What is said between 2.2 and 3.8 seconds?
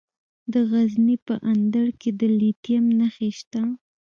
لیتیم نښې شته.